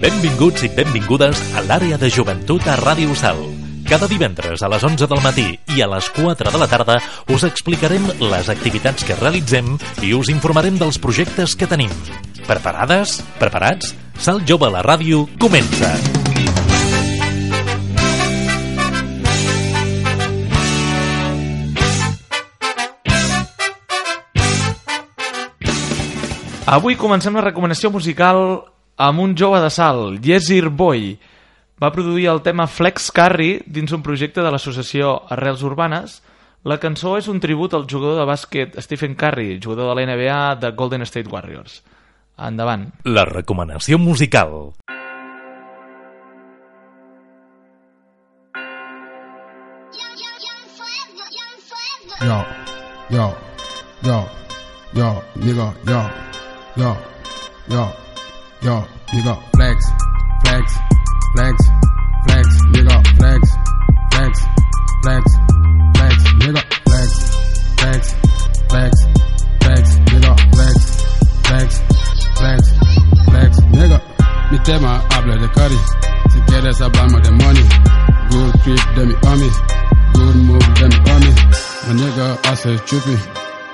Benvinguts 0.00 0.62
i 0.64 0.68
benvingudes 0.72 1.36
a 1.52 1.60
l'àrea 1.60 1.98
de 2.00 2.08
joventut 2.08 2.64
a 2.64 2.72
Ràdio 2.80 3.12
Sal. 3.12 3.36
Cada 3.84 4.06
divendres 4.08 4.62
a 4.64 4.70
les 4.72 4.80
11 4.80 5.04
del 5.10 5.20
matí 5.20 5.44
i 5.76 5.82
a 5.84 5.88
les 5.92 6.08
4 6.16 6.48
de 6.54 6.60
la 6.62 6.68
tarda 6.72 6.96
us 7.28 7.44
explicarem 7.44 8.06
les 8.22 8.48
activitats 8.48 9.04
que 9.04 9.18
realitzem 9.18 9.68
i 10.00 10.14
us 10.16 10.32
informarem 10.32 10.80
dels 10.80 10.96
projectes 10.96 11.52
que 11.52 11.68
tenim. 11.68 11.92
Preparades? 12.48 13.18
Preparats? 13.36 13.92
Salt 14.16 14.48
Jove 14.48 14.70
a 14.70 14.74
la 14.78 14.80
ràdio 14.80 15.26
comença! 15.36 15.92
Avui 26.64 26.96
comencem 26.96 27.36
la 27.36 27.44
recomanació 27.44 27.92
musical 27.92 28.46
amb 29.00 29.20
un 29.20 29.32
jove 29.36 29.62
de 29.64 29.70
sal, 29.72 30.18
Yesir 30.20 30.68
Boy. 30.68 31.14
Va 31.80 31.88
produir 31.92 32.26
el 32.28 32.42
tema 32.44 32.66
Flex 32.68 33.08
Carry 33.16 33.62
dins 33.64 33.94
un 33.96 34.02
projecte 34.04 34.42
de 34.44 34.50
l'associació 34.52 35.14
Arrels 35.32 35.62
Urbanes. 35.64 36.18
La 36.68 36.76
cançó 36.76 37.14
és 37.16 37.28
un 37.32 37.40
tribut 37.40 37.72
al 37.72 37.86
jugador 37.88 38.20
de 38.20 38.26
bàsquet 38.28 38.76
Stephen 38.84 39.16
Curry, 39.16 39.56
jugador 39.64 39.88
de 39.88 39.94
la 39.96 40.04
NBA 40.10 40.42
de 40.60 40.72
Golden 40.76 41.06
State 41.08 41.32
Warriors. 41.32 41.80
Endavant. 42.36 42.90
La 43.08 43.24
recomanació 43.24 43.96
musical. 43.98 44.74
Yo, 52.20 52.44
yo, 53.08 53.32
yo, 54.02 54.18
yo, 54.92 55.08
nigga, 55.40 55.72
yo, 55.88 56.02
yo, 56.76 56.96
yo, 57.68 57.88
yo, 58.62 58.86
nigga, 59.12 59.38
flex, 59.54 59.84
flex, 60.44 60.72
flex, 61.34 61.56
flex, 62.26 62.46
nigga, 62.72 63.02
flex, 63.16 63.48
flex, 64.10 64.46
flex, 65.02 65.24
flex, 65.94 66.34
nigga, 66.34 66.62
flex, 66.84 67.10
flex, 67.78 68.16
flex, 68.68 69.06
flex, 69.60 69.98
nigga, 70.12 70.36
flex, 70.52 71.02
flex, 71.42 71.82
flex, 72.36 72.62
flex, 73.26 73.60
nigga. 73.72 74.00
Mi 74.50 74.58
tema 74.58 75.02
habla 75.10 75.36
de 75.36 75.48
curry, 75.52 75.78
si 76.32 76.40
quieres 76.40 76.80
hablamos 76.80 77.22
de 77.22 77.30
money, 77.30 77.64
good 78.30 78.52
trip 78.62 78.94
de 78.96 79.06
mi 79.06 79.14
homie, 79.22 79.50
good 80.12 80.36
move 80.36 80.74
de 80.74 80.88
mi 80.88 81.10
homie. 81.10 81.34
My 81.86 81.94
nigga 81.94 82.38
hace 82.44 82.78
chupi, 82.84 83.16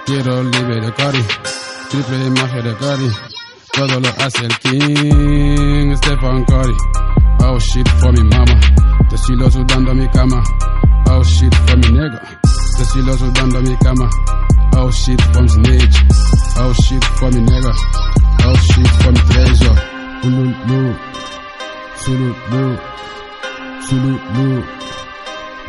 tiro 0.05 0.43
libre 0.45 0.81
de 0.81 0.93
curry, 0.93 1.25
triple 1.91 2.27
imagen 2.27 2.65
de 2.65 2.75
curry, 2.77 3.11
Brother 3.77 4.01
look, 4.01 4.19
I 4.19 4.29
said 4.29 4.53
King 4.61 5.95
Stefan 5.97 6.47
Curry. 6.47 6.77
Oh 7.43 7.59
shit 7.59 7.87
for 8.01 8.11
me 8.11 8.23
mama. 8.23 8.57
The 9.11 9.19
silos 9.19 9.53
so 9.53 9.65
dando 9.65 9.93
mi 9.93 10.09
cama. 10.09 10.43
Oh 11.09 11.23
shit 11.23 11.55
for 11.55 11.77
me 11.77 11.89
nigga. 11.93 12.41
The 12.41 12.85
silos 12.89 13.21
so 13.21 13.31
dando 13.33 13.61
mi 13.61 13.77
cama. 13.77 14.09
Oh 14.81 14.91
shit 14.91 15.21
from 15.21 15.47
snitch. 15.47 15.97
Oh 16.57 16.73
shit 16.73 17.05
for 17.21 17.31
me 17.31 17.41
nigga. 17.45 17.73
Oh 18.49 18.57
shit 18.65 18.89
from 19.05 19.15
treasure. 19.29 19.77
Hululu. 20.25 20.97
Sululu. 22.01 22.81
Sululu. 23.85 24.65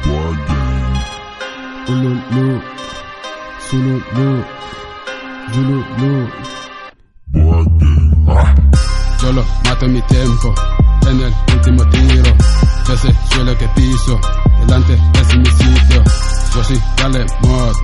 War 0.08 0.32
game. 0.48 0.96
Hululu. 1.88 2.48
Sululu. 3.68 4.46
Jululu. 5.52 6.57
Solo 9.28 9.44
mato 9.66 9.86
mi 9.89 10.02
tiempo 10.03 10.56
en 11.06 11.20
el 11.20 11.36
último 11.53 11.83
tiro. 11.89 12.33
Sé 12.86 13.14
suelo 13.30 13.58
que 13.58 13.67
piso, 13.75 14.17
delante 14.61 14.94
es 14.94 15.38
mi 15.38 15.45
sitio. 15.47 16.02
Yo 16.56 16.64
sí, 16.64 16.82
dale 16.95 17.26
mod, 17.42 17.76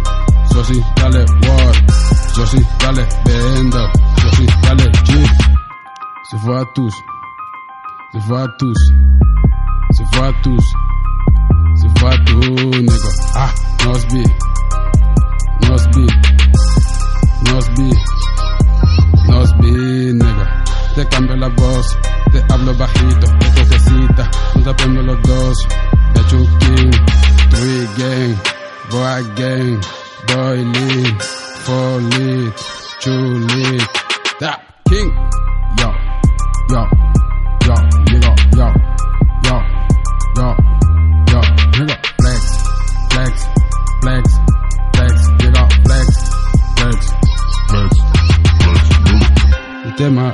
yo 0.53 0.63
sí, 0.63 0.81
dale 0.95 1.19
word, 1.19 1.75
yo 2.37 2.47
sí, 2.47 2.65
dale 2.79 3.05
vendo, 3.25 3.91
yo 4.23 4.29
sí, 4.37 4.45
dale 4.61 4.85
G. 4.85 5.27
Se 6.31 6.37
fue 6.37 6.61
a 6.61 6.65
tus, 6.73 6.93
se 8.13 8.21
fue 8.21 8.41
a 8.41 8.47
tus, 8.57 8.77
se 9.91 10.05
fue 10.13 10.27
a 10.29 10.41
tus, 10.43 10.65
se 11.75 11.89
fue 11.99 12.09
a 12.09 12.23
tu. 12.23 12.39
Ah, 13.35 13.53
be, 14.13 14.23
must 15.67 15.91
be, 15.91 16.07
must 17.51 17.69
be, 17.75 17.83
nigga. 17.83 18.22
Te 21.03 21.09
cambio 21.09 21.35
la 21.35 21.49
voz, 21.49 21.85
te 22.31 22.41
hablo 22.47 22.73
bajito, 22.75 23.27
te 23.37 23.47
cojecita, 23.51 24.31
nos 24.55 24.67
aprendo 24.67 25.01
los 25.01 25.21
dos. 25.23 25.67
De 26.13 26.25
Chukin, 26.27 26.91
Three 27.49 27.89
Gang, 27.97 28.37
Boy 28.89 29.23
Gang, 29.35 29.81
Boy 30.27 30.63
Lead, 30.63 31.21
Four 31.65 32.01
Lead, 32.03 32.53
Two 33.01 33.47
Tap 34.39 34.61
King. 34.85 35.11
Yo, 35.77 35.91
yo, 36.69 37.02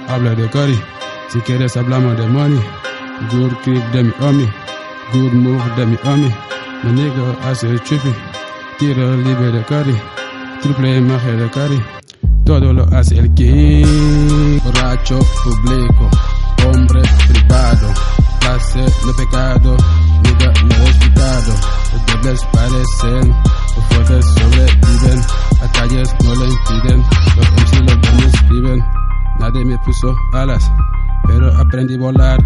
habla 0.08 0.36
de 0.36 0.50
Curry, 0.50 0.80
si 1.30 1.40
quieres 1.42 1.76
hablamos 1.78 2.18
de 2.18 2.28
money, 2.28 2.62
good 3.32 3.54
kick 3.64 3.84
de 3.92 4.04
mi 4.04 4.14
homie, 4.20 4.50
good 5.14 5.34
move 5.34 5.64
de 5.76 5.86
mi 5.86 5.98
homie, 6.04 6.36
mi 6.84 6.92
nigga 6.92 7.36
hace 7.44 7.68
trippy, 7.80 8.14
tiro 8.78 9.16
libre 9.18 9.52
de 9.52 9.64
Curry, 9.64 9.98
triple 10.62 10.98
imagen 10.98 11.40
de 11.40 11.50
Curry, 11.50 11.82
todo 12.46 12.74
lo 12.74 12.84
hace 12.96 13.20
el 13.20 13.34
king, 13.34 14.60
borracho 14.64 15.20
público, 15.44 16.10
hombre 16.68 17.02
privado, 17.28 17.94
clase 18.40 18.80
de 18.80 19.14
pecado, 19.18 19.78
nigga 20.24 20.54
no 20.66 20.76
he 20.76 20.90
explicado, 20.90 21.54
los 21.94 22.06
dobles 22.06 22.42
parecen, 22.52 23.36
los 23.76 23.86
fuertes 23.90 24.26
sobreviven, 24.26 25.22
las 25.62 25.72
calles 25.74 26.16
no 26.24 26.36
lo 26.36 26.46
impiden, 26.46 27.04
los 27.36 27.52
MC 27.52 27.80
los 27.86 28.34
escriben, 28.34 28.99
nadie 29.40 29.66
me 29.66 29.78
puso 29.80 30.16
alas, 30.34 30.72
pero 31.26 31.52
aprendí 31.58 31.96
a 31.96 32.00
volar, 32.00 32.40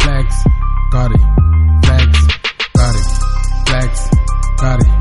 flex, 0.00 0.44
Cari, 0.90 1.18
flex, 1.82 2.26
Cari, 2.74 2.98
flex, 3.66 4.10
Cari, 4.58 4.91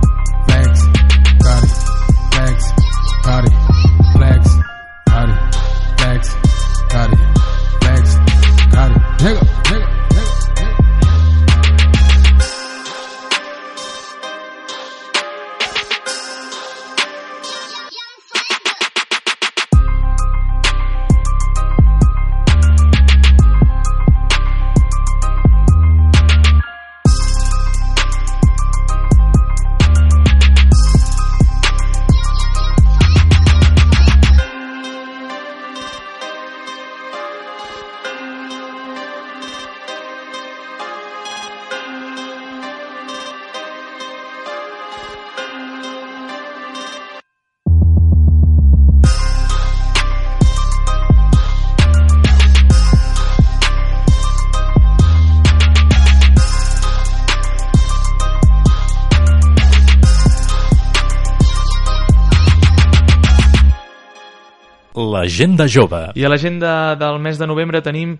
L'agenda 65.32 65.64
jove. 65.64 66.00
I 66.20 66.26
a 66.28 66.30
l'agenda 66.30 66.94
del 67.00 67.18
mes 67.24 67.38
de 67.40 67.48
novembre 67.48 67.80
tenim 67.80 68.18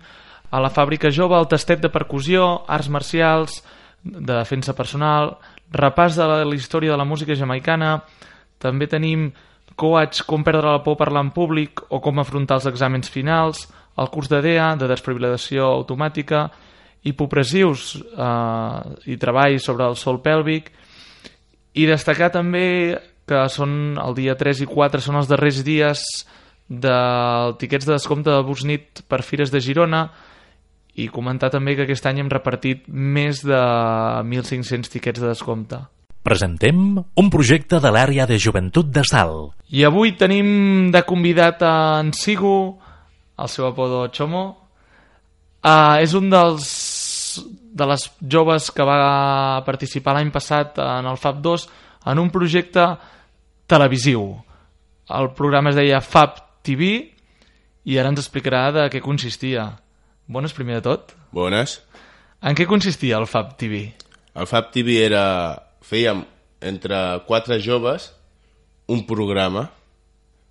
a 0.48 0.60
la 0.64 0.70
fàbrica 0.72 1.10
jove 1.12 1.36
el 1.36 1.44
tastet 1.44 1.82
de 1.84 1.90
percussió, 1.92 2.64
arts 2.64 2.88
marcials, 2.88 3.58
de 4.00 4.32
defensa 4.32 4.72
personal, 4.72 5.34
repàs 5.76 6.16
de 6.16 6.24
la, 6.24 6.38
la 6.48 6.56
història 6.56 6.94
de 6.94 6.96
la 6.96 7.04
música 7.04 7.36
jamaicana, 7.36 7.98
també 8.56 8.88
tenim 8.88 9.28
coach 9.76 10.24
com 10.24 10.40
perdre 10.40 10.72
la 10.72 10.80
por 10.80 10.96
parlar 10.96 11.26
en 11.26 11.34
públic 11.36 11.84
o 11.92 12.00
com 12.00 12.16
afrontar 12.16 12.62
els 12.62 12.72
exàmens 12.72 13.12
finals, 13.12 13.66
el 14.00 14.08
curs 14.08 14.32
de 14.32 14.40
DEA, 14.40 14.72
de 14.80 14.88
desfibrilació 14.88 15.68
automàtica, 15.68 16.46
hipopressius 17.04 17.98
eh, 18.00 18.92
i 19.12 19.20
treball 19.20 19.60
sobre 19.60 19.84
el 19.84 20.00
sol 20.00 20.22
pèlvic, 20.24 20.72
i 21.76 21.84
destacar 21.84 22.32
també 22.32 22.96
que 23.28 23.48
són 23.52 23.98
el 24.00 24.16
dia 24.16 24.32
3 24.32 24.64
i 24.64 24.72
4 24.78 25.04
són 25.04 25.20
els 25.20 25.28
darrers 25.28 25.60
dies 25.60 26.08
de 26.68 26.96
tiquets 27.60 27.86
de 27.86 27.94
descompte 27.94 28.30
de 28.30 28.42
Busnit 28.46 29.02
per 29.08 29.22
Fires 29.26 29.50
de 29.52 29.60
Girona 29.60 30.06
i 30.94 31.08
comentar 31.08 31.50
també 31.52 31.74
que 31.76 31.86
aquest 31.86 32.06
any 32.06 32.20
hem 32.20 32.30
repartit 32.32 32.84
més 32.88 33.40
de 33.44 33.58
1.500 33.58 34.92
tiquets 34.92 35.20
de 35.20 35.30
descompte. 35.30 35.80
Presentem 36.22 37.00
un 37.02 37.30
projecte 37.34 37.80
de 37.82 37.90
l'àrea 37.90 38.28
de 38.30 38.38
joventut 38.38 38.92
de 38.94 39.02
Sal. 39.08 39.50
I 39.74 39.82
avui 39.88 40.14
tenim 40.14 40.92
de 40.94 41.02
convidat 41.08 41.64
a 41.66 41.74
en 42.02 42.12
Sigu, 42.14 42.78
el 43.38 43.48
seu 43.50 43.66
apodo 43.66 44.06
Chomo. 44.14 44.44
Uh, 45.62 45.98
és 46.02 46.14
un 46.14 46.28
dels 46.30 46.68
de 47.72 47.86
les 47.88 48.04
joves 48.20 48.68
que 48.74 48.84
va 48.84 49.62
participar 49.66 50.14
l'any 50.14 50.30
passat 50.34 50.78
en 50.82 51.08
el 51.08 51.18
FAB 51.18 51.40
2 51.42 51.66
en 52.12 52.20
un 52.20 52.30
projecte 52.30 52.84
televisiu. 53.66 54.26
El 55.08 55.30
programa 55.38 55.72
es 55.72 55.78
deia 55.78 56.02
FAB 56.04 56.51
TV 56.66 56.92
i 57.84 57.98
ara 57.98 58.12
ens 58.12 58.22
explicarà 58.22 58.68
de 58.74 58.86
què 58.92 59.02
consistia. 59.02 59.66
Bones, 60.30 60.54
primer 60.54 60.78
de 60.80 60.86
tot. 60.86 61.14
Bones. 61.34 61.80
En 62.42 62.56
què 62.58 62.66
consistia 62.70 63.18
el 63.18 63.28
FAB 63.30 63.54
TV? 63.58 63.84
El 64.34 64.48
FAB 64.50 64.72
TV 64.74 64.98
era... 65.04 65.24
Fèiem 65.82 66.20
entre 66.62 66.98
quatre 67.26 67.56
joves 67.58 68.12
un 68.86 69.00
programa 69.02 69.64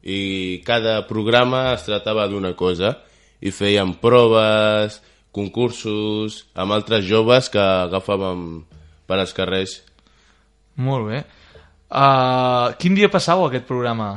i 0.04 0.60
cada 0.68 0.98
programa 1.08 1.70
es 1.72 1.86
tractava 1.88 2.26
d'una 2.28 2.52
cosa 2.60 2.98
i 3.40 3.54
fèiem 3.56 3.94
proves, 4.02 5.00
concursos 5.32 6.42
amb 6.54 6.76
altres 6.76 7.08
joves 7.08 7.48
que 7.54 7.62
agafàvem 7.62 8.66
per 9.08 9.22
als 9.22 9.34
carrers. 9.38 9.80
Molt 10.76 11.08
bé. 11.08 11.24
Uh, 11.92 12.76
quin 12.80 12.96
dia 12.96 13.12
passau 13.12 13.46
aquest 13.48 13.66
programa? 13.68 14.12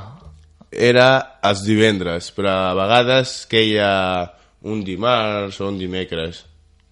Era 0.75 1.39
els 1.47 1.63
divendres, 1.67 2.31
però 2.35 2.53
a 2.71 2.75
vegades 2.79 3.45
queia 3.51 3.89
un 4.65 4.83
dimarts 4.85 5.61
o 5.61 5.69
un 5.71 5.79
dimecres. 5.79 6.45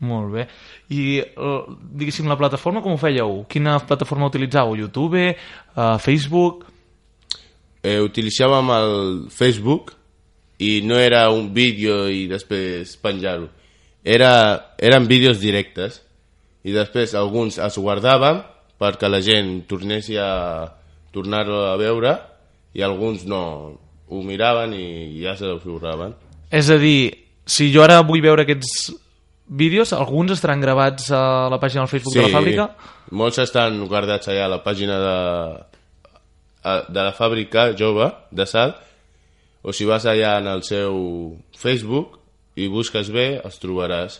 Molt 0.02 0.32
bé. 0.34 0.46
I, 0.90 1.22
eh, 1.22 1.62
diguéssim, 1.94 2.26
la 2.26 2.36
plataforma 2.36 2.82
com 2.82 2.94
ho 2.94 3.00
fèieu? 3.00 3.44
Quina 3.48 3.78
plataforma 3.86 4.26
utilitzàveu? 4.26 4.76
YouTube? 4.76 5.36
Uh, 5.76 5.98
Facebook? 6.02 6.66
Eh, 7.82 8.00
utilitzàvem 8.02 8.70
el 8.76 8.94
Facebook 9.30 9.94
i 10.58 10.80
no 10.86 10.98
era 10.98 11.28
un 11.30 11.52
vídeo 11.54 12.06
i 12.10 12.26
després 12.30 12.96
penjar-ho. 13.02 13.48
Era, 14.02 14.74
eren 14.78 15.06
vídeos 15.06 15.38
directes 15.42 16.00
i 16.66 16.74
després 16.74 17.14
alguns 17.18 17.58
els 17.62 17.78
guardàvem 17.78 18.42
perquè 18.82 19.10
la 19.10 19.22
gent 19.22 19.62
tornés 19.70 20.10
a 20.18 20.66
tornar-ho 21.14 21.62
a 21.70 21.76
veure 21.78 22.16
i 22.74 22.82
alguns 22.82 23.26
no 23.28 23.42
ho 24.12 24.22
miraven 24.26 24.74
i 24.76 25.22
ja 25.22 25.36
se 25.36 25.48
l'observaven. 25.48 26.14
És 26.52 26.68
a 26.70 26.78
dir, 26.80 27.12
si 27.46 27.70
jo 27.72 27.82
ara 27.84 28.02
vull 28.04 28.22
veure 28.24 28.44
aquests 28.44 28.92
vídeos, 29.48 29.92
alguns 29.92 30.32
estaran 30.36 30.60
gravats 30.60 31.10
a 31.12 31.48
la 31.52 31.58
pàgina 31.60 31.84
del 31.84 31.92
Facebook 31.92 32.16
de 32.16 32.26
la 32.26 32.32
fàbrica? 32.32 32.68
molts 33.12 33.40
estan 33.42 33.76
guardats 33.88 34.30
allà 34.32 34.46
a 34.46 34.52
la 34.54 34.62
pàgina 34.64 34.96
de, 35.02 35.18
de 36.88 37.02
la 37.02 37.12
fàbrica 37.16 37.70
jove 37.76 38.08
de 38.30 38.46
sal 38.48 38.74
o 39.62 39.72
si 39.72 39.86
vas 39.86 40.06
allà 40.08 40.38
en 40.40 40.48
el 40.50 40.64
seu 40.66 40.96
Facebook 41.56 42.18
i 42.58 42.68
busques 42.68 43.08
bé, 43.12 43.40
els 43.40 43.58
trobaràs. 43.62 44.18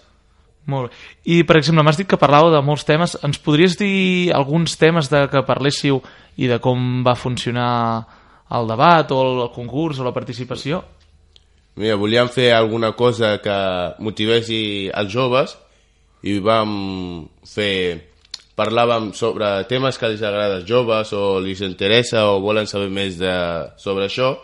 Molt 0.70 0.88
bé. 0.88 0.98
I, 1.26 1.42
per 1.44 1.58
exemple, 1.58 1.82
m'has 1.84 1.98
dit 1.98 2.08
que 2.08 2.20
parlàveu 2.20 2.52
de 2.54 2.60
molts 2.64 2.86
temes. 2.86 3.16
Ens 3.26 3.40
podries 3.42 3.74
dir 3.76 4.30
alguns 4.32 4.76
temes 4.78 5.10
de 5.10 5.24
que 5.28 5.42
parléssiu 5.44 5.98
i 6.38 6.48
de 6.48 6.60
com 6.62 7.02
va 7.04 7.16
funcionar 7.18 8.06
el 8.52 8.68
debat 8.68 9.10
o 9.14 9.20
el 9.22 9.42
concurs 9.54 10.00
o 10.00 10.06
la 10.06 10.14
participació? 10.14 10.82
Mira, 11.80 11.96
volíem 11.96 12.28
fer 12.28 12.50
alguna 12.52 12.92
cosa 12.92 13.38
que 13.40 13.58
motivessi 14.04 14.90
els 14.92 15.12
joves 15.12 15.58
i 16.22 16.38
vam 16.40 16.72
fer... 17.48 18.08
Parlàvem 18.52 19.08
sobre 19.16 19.46
temes 19.64 19.96
que 19.96 20.10
els 20.10 20.20
agrada 20.28 20.58
als 20.58 20.66
joves 20.68 21.14
o 21.16 21.38
els 21.40 21.62
interessa 21.64 22.26
o 22.28 22.34
volen 22.44 22.68
saber 22.68 22.90
més 22.92 23.16
de, 23.16 23.32
sobre 23.80 24.04
això. 24.06 24.34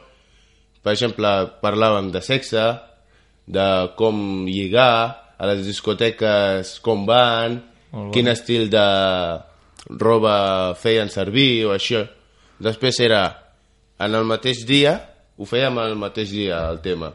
Per 0.81 0.95
exemple, 0.95 1.29
parlàvem 1.61 2.09
de 2.15 2.23
sexe, 2.25 2.65
de 3.45 3.67
com 4.01 4.47
lligar, 4.49 5.29
a 5.39 5.47
les 5.53 5.61
discoteques 5.67 6.79
com 6.83 7.05
van, 7.07 7.61
quin 8.15 8.33
estil 8.33 8.67
de 8.73 8.87
roba 10.01 10.75
feien 10.81 11.13
servir 11.13 11.69
o 11.69 11.75
això. 11.77 12.03
Després 12.59 12.99
era, 13.05 13.23
en 13.99 14.15
el 14.15 14.27
mateix 14.29 14.65
dia, 14.67 14.95
ho 15.39 15.47
fèiem 15.47 15.79
el 15.83 15.97
mateix 15.99 16.33
dia, 16.35 16.63
el 16.71 16.81
tema. 16.85 17.13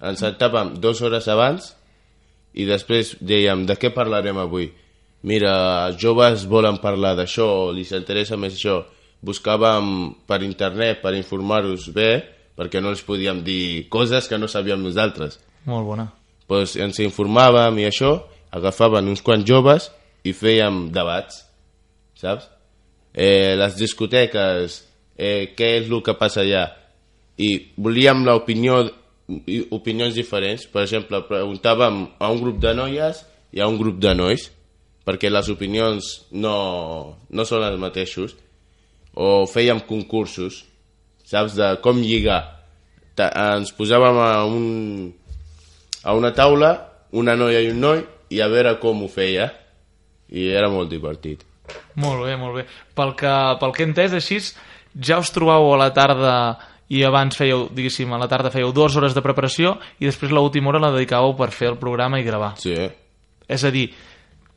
Ens 0.00 0.22
sentàvem 0.24 0.74
dues 0.80 1.00
hores 1.04 1.28
abans 1.28 1.72
i 2.56 2.66
després 2.68 3.16
dèiem, 3.20 3.66
de 3.68 3.76
què 3.76 3.92
parlarem 3.94 4.38
avui? 4.40 4.70
Mira, 5.22 5.52
els 5.88 6.00
joves 6.00 6.46
volen 6.48 6.80
parlar 6.80 7.12
d'això, 7.18 7.70
li 7.76 7.84
interessa 7.84 8.38
més 8.40 8.56
això. 8.56 8.80
Buscàvem 9.20 10.14
per 10.26 10.40
internet 10.42 11.02
per 11.02 11.12
informar-los 11.14 11.90
bé, 11.92 12.10
perquè 12.56 12.80
no 12.80 12.88
els 12.92 13.04
podíem 13.04 13.42
dir 13.44 13.88
coses 13.92 14.28
que 14.28 14.38
no 14.38 14.48
sabíem 14.48 14.80
nosaltres. 14.80 15.38
Molt 15.68 15.86
bona. 15.86 16.08
Pues 16.48 16.76
ens 16.80 16.98
informàvem 17.04 17.78
i 17.78 17.86
això, 17.88 18.16
agafaven 18.50 19.08
uns 19.12 19.22
quants 19.22 19.44
joves 19.46 19.90
i 20.24 20.32
fèiem 20.32 20.88
debats, 20.92 21.44
saps? 22.18 22.48
Eh, 23.12 23.56
les 23.58 23.76
discoteques, 23.76 24.80
eh, 25.20 25.52
què 25.56 25.74
és 25.82 25.90
el 25.90 26.00
que 26.06 26.16
passa 26.16 26.40
allà? 26.40 26.64
I 27.40 27.50
volíem 27.76 28.24
l'opinió 28.24 28.80
opinions 29.70 30.14
diferents. 30.16 30.66
Per 30.70 30.84
exemple, 30.84 31.22
preguntàvem 31.28 32.02
a 32.18 32.30
un 32.32 32.40
grup 32.42 32.60
de 32.62 32.74
noies 32.76 33.22
i 33.52 33.60
a 33.60 33.68
un 33.70 33.78
grup 33.78 34.00
de 34.02 34.14
nois, 34.16 34.48
perquè 35.06 35.30
les 35.30 35.50
opinions 35.52 36.10
no, 36.32 36.56
no 37.28 37.46
són 37.46 37.66
els 37.66 37.78
mateixos. 37.80 38.36
O 39.14 39.46
fèiem 39.50 39.82
concursos, 39.88 40.64
saps, 41.26 41.56
de 41.58 41.74
com 41.84 42.00
lligar. 42.02 42.42
Ta 43.18 43.30
ens 43.56 43.72
posàvem 43.76 44.20
a, 44.22 44.32
un, 44.46 45.10
a 46.04 46.14
una 46.16 46.32
taula, 46.34 46.74
una 47.12 47.34
noia 47.36 47.62
i 47.64 47.72
un 47.72 47.80
noi, 47.82 48.04
i 48.30 48.38
a 48.40 48.48
veure 48.50 48.76
com 48.82 49.02
ho 49.02 49.10
feia. 49.10 49.50
I 50.30 50.52
era 50.54 50.70
molt 50.70 50.92
divertit. 50.92 51.42
Molt 51.98 52.22
bé, 52.22 52.36
molt 52.38 52.60
bé. 52.60 52.66
Pel 52.94 53.16
que, 53.18 53.32
pel 53.58 53.72
que 53.74 53.82
he 53.82 53.88
entès, 53.88 54.14
així, 54.14 54.38
ja 54.94 55.20
us 55.20 55.30
trobau 55.34 55.72
a 55.74 55.78
la 55.80 55.90
tarda 55.94 56.34
i 56.90 57.04
abans 57.06 57.36
fèieu, 57.38 57.68
diguéssim, 57.74 58.10
a 58.12 58.18
la 58.18 58.26
tarda 58.30 58.50
fèieu 58.50 58.72
dues 58.74 58.96
hores 58.98 59.14
de 59.14 59.22
preparació 59.22 59.76
i 60.02 60.08
després 60.08 60.32
l'última 60.34 60.72
hora 60.72 60.82
la 60.82 60.90
dedicàveu 60.96 61.36
per 61.38 61.52
fer 61.54 61.70
el 61.70 61.78
programa 61.78 62.18
i 62.18 62.26
gravar. 62.26 62.56
Sí. 62.58 62.74
És 63.46 63.64
a 63.66 63.70
dir, 63.74 63.86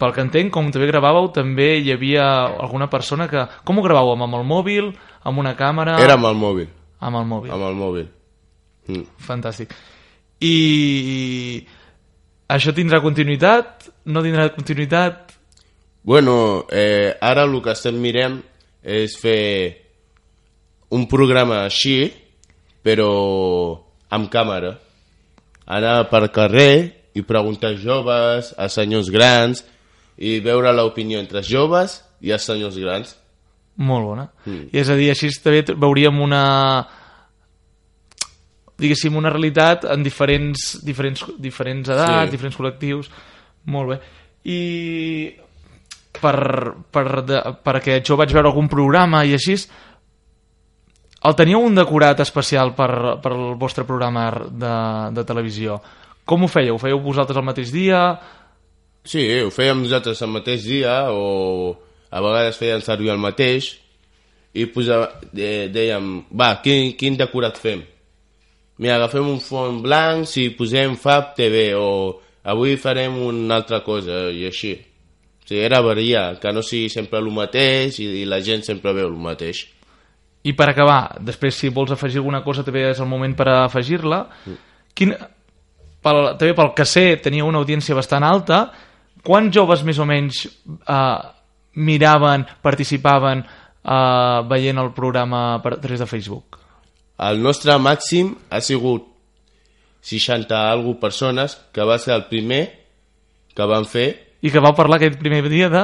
pel 0.01 0.13
que 0.15 0.23
entenc, 0.25 0.49
com 0.53 0.71
també 0.73 0.89
gravàveu, 0.89 1.29
també 1.35 1.75
hi 1.77 1.91
havia 1.93 2.25
alguna 2.65 2.89
persona 2.89 3.27
que... 3.29 3.45
Com 3.63 3.77
ho 3.77 3.85
gravàveu? 3.85 4.17
Amb 4.17 4.39
el 4.39 4.47
mòbil? 4.49 4.89
Amb 5.23 5.43
una 5.43 5.53
càmera? 5.59 5.99
Era 6.01 6.17
amb 6.17 6.27
el 6.31 6.39
mòbil. 6.41 6.71
Amb 7.03 7.19
el 7.21 7.29
mòbil. 7.29 7.53
Amb 7.53 7.67
el 7.69 7.77
mòbil. 7.77 8.09
Mm. 8.89 9.05
Fantàstic. 9.23 9.77
I 10.43 10.55
això 12.51 12.73
tindrà 12.75 12.99
continuïtat? 13.05 13.91
No 14.09 14.25
tindrà 14.25 14.49
continuïtat? 14.57 15.37
Bueno, 16.03 16.65
eh, 16.67 17.13
ara 17.21 17.45
el 17.47 17.55
que 17.63 17.71
estem 17.71 17.95
mirem 18.01 18.41
és 18.83 19.15
fer 19.21 19.82
un 20.91 21.05
programa 21.09 21.63
així, 21.67 22.11
però 22.83 23.09
amb 24.13 24.29
càmera. 24.33 24.75
Anar 25.65 26.09
per 26.11 26.27
carrer 26.35 26.73
i 27.15 27.23
preguntar 27.23 27.71
als 27.71 27.83
joves, 27.83 28.51
a 28.57 28.67
senyors 28.69 29.09
grans, 29.13 29.63
i 30.17 30.39
veure 30.43 30.73
l'opinió 30.75 31.21
entre 31.21 31.41
els 31.41 31.49
joves 31.49 32.01
i 32.21 32.33
els 32.33 32.43
senyors 32.45 32.77
grans. 32.77 33.15
Molt 33.81 34.05
bona. 34.05 34.27
Mm. 34.45 34.67
I 34.73 34.81
és 34.83 34.89
a 34.89 34.97
dir, 34.97 35.09
així 35.13 35.31
també 35.41 35.63
veuríem 35.73 36.19
una 36.21 36.43
diguéssim, 38.83 39.15
una 39.15 39.31
realitat 39.31 39.85
en 39.89 40.03
diferents, 40.05 40.79
diferents, 40.85 41.23
diferents 41.39 41.89
edats, 41.89 42.27
sí. 42.27 42.35
diferents 42.35 42.59
col·lectius. 42.59 43.09
Molt 43.71 43.93
bé. 43.93 43.97
I 44.49 44.59
per, 46.19 46.37
per, 46.93 47.05
de, 47.25 47.41
perquè 47.63 48.01
jo 48.05 48.17
vaig 48.19 48.33
veure 48.35 48.51
algun 48.51 48.69
programa 48.71 49.23
i 49.25 49.33
així, 49.37 49.57
el 51.23 51.35
teníeu 51.39 51.63
un 51.63 51.75
decorat 51.77 52.19
especial 52.23 52.73
per, 52.77 53.19
per 53.23 53.31
el 53.31 53.53
vostre 53.59 53.85
programa 53.87 54.27
de, 54.49 54.75
de 55.15 55.25
televisió. 55.27 55.79
Com 56.27 56.43
ho 56.43 56.51
fèieu? 56.51 56.75
Ho 56.75 56.81
fèieu 56.81 56.99
vosaltres 57.03 57.39
el 57.39 57.47
mateix 57.47 57.71
dia? 57.73 58.03
Sí, 59.03 59.23
ho 59.43 59.51
fèiem 59.51 59.83
nosaltres 59.83 60.21
el 60.23 60.31
mateix 60.31 60.67
dia 60.67 60.97
o 61.11 61.73
a 62.13 62.21
vegades 62.23 62.59
feien 62.59 62.83
servir 62.85 63.11
el 63.11 63.23
mateix 63.23 63.73
i 64.53 64.67
posava, 64.69 65.09
de, 65.33 65.67
dèiem, 65.73 66.13
va, 66.29 66.53
quin, 66.63 66.93
quin 66.99 67.17
decorat 67.19 67.57
fem? 67.59 67.81
mira, 68.77 68.95
agafem 68.95 69.27
un 69.29 69.39
fons 69.39 69.81
blanc 69.83 70.27
si 70.27 70.49
posem 70.57 70.97
Fab 70.99 71.33
TV 71.37 71.71
o 71.77 72.19
avui 72.43 72.75
farem 72.77 73.15
una 73.21 73.61
altra 73.61 73.79
cosa 73.85 74.27
i 74.31 74.45
així. 74.49 74.73
O 75.43 75.47
sigui, 75.47 75.61
era 75.63 75.81
variar, 75.83 76.39
que 76.39 76.51
no 76.55 76.63
sigui 76.63 76.89
sempre 76.89 77.19
el 77.19 77.29
mateix 77.31 77.99
i, 78.03 78.09
i 78.23 78.25
la 78.25 78.41
gent 78.43 78.63
sempre 78.67 78.95
veu 78.95 79.09
el 79.11 79.19
mateix. 79.19 79.65
I 80.43 80.51
per 80.59 80.67
acabar, 80.69 81.21
després 81.23 81.55
si 81.55 81.71
vols 81.71 81.93
afegir 81.95 82.19
alguna 82.19 82.41
cosa 82.43 82.65
també 82.67 82.89
és 82.89 82.99
el 82.99 83.07
moment 83.07 83.31
per 83.37 83.47
afegir-la. 83.53 84.25
Quin, 84.93 85.13
pel, 86.03 86.19
també 86.39 86.51
pel 86.57 86.73
que 86.75 86.85
sé 86.87 87.05
tenia 87.23 87.47
una 87.47 87.61
audiència 87.63 87.95
bastant 87.95 88.25
alta. 88.27 88.65
Quants 89.23 89.55
joves 89.55 89.85
més 89.87 90.01
o 90.03 90.07
menys 90.09 90.43
eh, 90.43 91.21
miraven, 91.79 92.43
participaven 92.61 93.45
eh, 93.45 94.43
veient 94.51 94.83
el 94.83 94.91
programa 94.91 95.61
per, 95.63 95.77
a 95.77 95.81
través 95.81 96.03
de 96.03 96.11
Facebook? 96.11 96.59
El 97.23 97.39
nostre 97.39 97.79
màxim 97.79 98.35
ha 98.51 98.59
sigut 98.59 99.07
60 100.03 100.59
algo 100.59 100.97
persones, 100.99 101.55
que 101.71 101.87
va 101.87 101.95
ser 102.03 102.17
el 102.17 102.27
primer 102.27 102.65
que 103.55 103.67
van 103.69 103.85
fer 103.87 104.09
I 104.43 104.51
que 104.51 104.59
vau 104.59 104.73
parlar 104.75 104.97
aquest 104.99 105.15
primer 105.21 105.45
dia 105.47 105.69
de... 105.71 105.83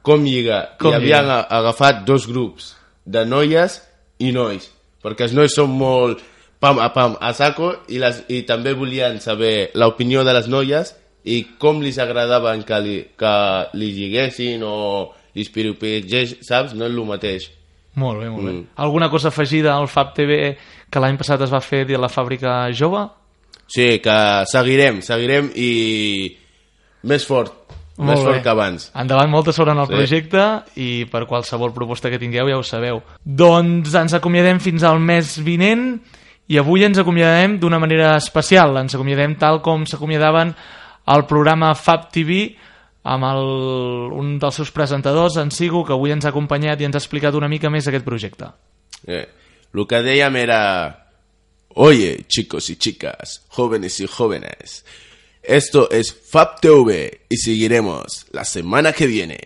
com 0.00 0.22
lligar. 0.24 0.78
Com 0.80 0.94
I 0.94 0.96
havien 0.96 1.28
agafat 1.28 2.06
dos 2.08 2.24
grups 2.24 2.72
de 3.04 3.24
noies 3.26 3.80
i 4.22 4.32
nois, 4.34 4.68
perquè 5.02 5.26
els 5.28 5.34
nois 5.36 5.54
són 5.54 5.72
molt 5.74 6.22
pam 6.62 6.78
a 6.78 6.92
pam 6.94 7.16
a 7.18 7.32
saco 7.34 7.72
i, 7.90 7.98
les, 7.98 8.22
i 8.30 8.42
també 8.46 8.74
volien 8.78 9.18
saber 9.20 9.72
l'opinió 9.74 10.22
de 10.22 10.34
les 10.36 10.46
noies 10.46 10.92
i 11.24 11.42
com 11.58 11.80
li 11.82 11.90
agradaven 11.98 12.62
que 12.66 12.78
li, 12.82 12.94
que 13.18 13.32
li 13.78 13.90
lliguessin 13.96 14.62
o 14.66 14.76
li 15.34 15.42
espiropegés, 15.42 16.36
saps? 16.46 16.74
No 16.74 16.86
és 16.86 16.94
el 16.94 17.08
mateix. 17.08 17.48
Molt 17.98 18.22
bé, 18.22 18.28
molt 18.30 18.46
bé. 18.46 18.52
Mm. 18.52 18.68
Alguna 18.84 19.10
cosa 19.10 19.28
afegida 19.28 19.74
al 19.74 19.88
FAB 19.88 20.14
TV 20.16 20.38
que 20.90 21.02
l'any 21.02 21.18
passat 21.20 21.42
es 21.44 21.52
va 21.52 21.60
fer 21.60 21.84
de 21.88 21.98
la 22.00 22.10
fàbrica 22.12 22.70
jove? 22.76 23.04
Sí, 23.72 23.98
que 24.04 24.16
seguirem, 24.50 25.00
seguirem 25.04 25.50
i 25.56 25.70
més 27.08 27.24
fort, 27.26 27.54
Molt 28.02 28.16
més 28.16 28.24
bé. 28.24 28.30
fort 28.32 28.42
que 28.42 28.48
abans. 28.52 28.90
Endavant, 28.94 29.30
molta 29.30 29.52
sort 29.52 29.70
en 29.70 29.78
el 29.78 29.86
Sí. 29.86 29.92
projecte 29.94 30.44
i 30.76 31.04
per 31.10 31.26
qualsevol 31.26 31.72
proposta 31.72 32.10
que 32.10 32.18
tingueu 32.18 32.48
ja 32.48 32.58
ho 32.58 32.62
sabeu. 32.62 33.02
Doncs 33.24 33.94
ens 33.94 34.14
acomiadem 34.14 34.60
fins 34.60 34.82
al 34.82 34.98
mes 35.00 35.38
vinent 35.42 36.00
i 36.48 36.58
avui 36.58 36.84
ens 36.84 36.98
acomiadem 36.98 37.58
d'una 37.58 37.78
manera 37.78 38.16
especial. 38.16 38.76
Ens 38.78 38.94
acomiadem 38.94 39.36
tal 39.38 39.62
com 39.62 39.86
s'acomiadaven 39.86 40.54
al 41.06 41.26
programa 41.26 41.74
Fab 41.74 42.10
TV 42.12 42.56
amb 43.04 43.24
el, 43.24 44.12
un 44.14 44.38
dels 44.38 44.54
seus 44.54 44.70
presentadors, 44.70 45.36
en 45.36 45.50
Sigo, 45.50 45.84
que 45.84 45.92
avui 45.92 46.12
ens 46.12 46.24
ha 46.24 46.28
acompanyat 46.28 46.80
i 46.80 46.84
ens 46.84 46.94
ha 46.94 46.98
explicat 46.98 47.34
una 47.34 47.48
mica 47.48 47.68
més 47.70 47.88
aquest 47.88 48.04
projecte. 48.04 48.46
Eh, 49.08 49.26
lo 49.72 49.86
que 49.88 50.02
dèiem 50.02 50.36
era, 50.36 51.08
oye, 51.74 52.24
chicos 52.28 52.70
y 52.70 52.76
chicas, 52.76 53.42
jóvenes 53.48 53.98
y 53.98 54.06
jóvenes, 54.06 54.84
esto 55.42 55.90
es 55.90 56.12
Fab 56.12 56.60
TV 56.60 57.22
y 57.28 57.36
seguiremos 57.36 58.26
la 58.30 58.44
semana 58.44 58.92
que 58.92 59.06
viene. 59.06 59.38